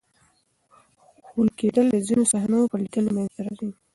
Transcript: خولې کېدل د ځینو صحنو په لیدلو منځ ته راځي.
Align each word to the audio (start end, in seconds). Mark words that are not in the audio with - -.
خولې 1.25 1.53
کېدل 1.59 1.85
د 1.91 1.95
ځینو 2.07 2.23
صحنو 2.31 2.69
په 2.71 2.77
لیدلو 2.83 3.09
منځ 3.15 3.29
ته 3.35 3.41
راځي. 3.45 3.69